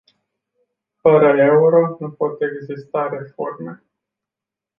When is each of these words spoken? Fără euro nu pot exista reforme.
Fără 0.99 1.37
euro 1.43 1.97
nu 1.99 2.09
pot 2.11 2.37
exista 2.41 3.09
reforme. 3.09 3.83